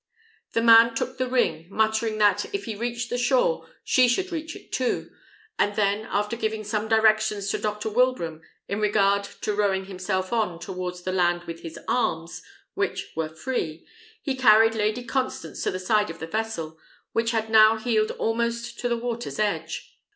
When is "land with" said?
11.11-11.59